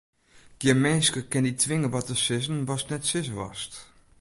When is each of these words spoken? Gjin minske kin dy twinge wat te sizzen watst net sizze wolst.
Gjin 0.59 0.81
minske 0.83 1.21
kin 1.31 1.45
dy 1.47 1.53
twinge 1.61 1.89
wat 1.93 2.05
te 2.07 2.15
sizzen 2.25 2.65
watst 2.67 2.89
net 2.91 3.07
sizze 3.11 3.33
wolst. 3.37 3.73